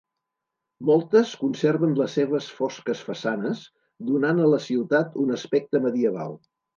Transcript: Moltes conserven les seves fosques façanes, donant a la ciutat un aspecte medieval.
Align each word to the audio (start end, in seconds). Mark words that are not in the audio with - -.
Moltes 0.89 1.33
conserven 1.41 1.91
les 1.99 2.15
seves 2.19 2.47
fosques 2.59 3.03
façanes, 3.09 3.61
donant 4.07 4.41
a 4.47 4.47
la 4.55 4.61
ciutat 4.69 5.19
un 5.25 5.35
aspecte 5.37 5.83
medieval. 5.85 6.35